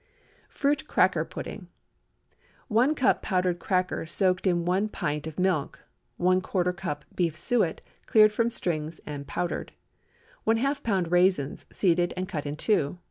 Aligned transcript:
FRUIT 0.49 0.87
CRACKER 0.87 1.23
PUDDING. 1.25 1.67
1 2.69 2.95
cup 2.95 3.21
powdered 3.21 3.59
cracker 3.59 4.07
soaked 4.07 4.47
in 4.47 4.65
one 4.65 4.89
pint 4.89 5.27
of 5.27 5.37
milk. 5.37 5.81
¼ 6.19 6.41
lb. 6.41 7.01
beef 7.13 7.35
suet, 7.35 7.81
cleared 8.07 8.31
from 8.33 8.49
strings 8.49 8.99
and 9.05 9.27
powdered. 9.27 9.73
½ 10.47 10.81
lb. 10.81 11.11
raisins, 11.11 11.67
seeded 11.71 12.15
and 12.17 12.27
cut 12.27 12.47
in 12.47 12.55
two. 12.55 12.97